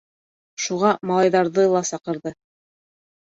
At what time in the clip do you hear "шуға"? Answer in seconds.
0.67-0.93